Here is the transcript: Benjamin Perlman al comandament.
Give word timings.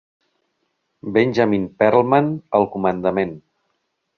Benjamin 1.17 1.69
Perlman 1.83 2.33
al 2.61 2.69
comandament. 2.77 3.37